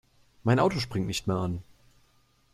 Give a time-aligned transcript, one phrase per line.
[0.43, 1.61] Mein Auto springt nicht mehr an.